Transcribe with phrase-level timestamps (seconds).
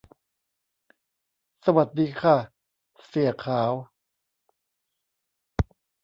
[1.73, 2.37] หวัดดีค่ะ
[3.07, 3.71] เสี่ยขาว